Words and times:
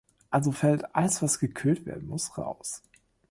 Also 0.31 0.51
fällt 0.51 0.95
alles 0.95 1.21
was 1.21 1.37
gekühlt 1.37 1.85
werden 1.85 2.07
muss 2.07 2.35
raus. 2.35 2.81